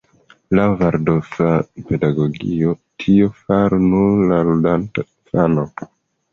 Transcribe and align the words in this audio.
Laŭ 0.59 0.63
valdorfa 0.79 1.49
pedagogio, 1.91 2.75
tion 3.05 3.37
faru 3.45 3.81
nur 3.93 4.27
la 4.33 4.43
ludanta 4.51 5.09
infano. 5.11 5.71